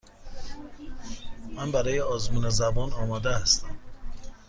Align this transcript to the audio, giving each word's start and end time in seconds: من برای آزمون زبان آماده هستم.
من 1.55 1.71
برای 1.71 2.01
آزمون 2.01 2.49
زبان 2.49 2.93
آماده 2.93 3.31
هستم. 3.37 3.75